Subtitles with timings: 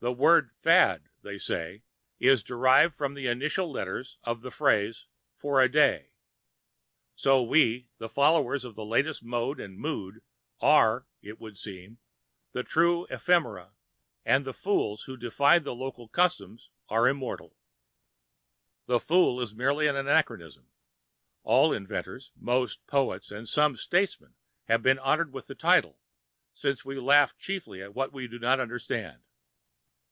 [0.00, 1.82] The word "fad," they say,
[2.20, 6.10] was derived from the initial letters of the phrase "for a day."
[7.14, 10.20] So we, the followers of the latest mode and mood,
[10.60, 12.00] are, it would seem,
[12.52, 13.72] the true ephemera,
[14.26, 16.58] and the fools who defy the local custom
[16.90, 17.56] are immortal.
[18.84, 20.68] The fool is merely an anachronism.
[21.44, 26.00] All inventors, most poets, and some statesmen have been honoured with the title,
[26.52, 29.22] since we laugh chiefly at what we do not understand.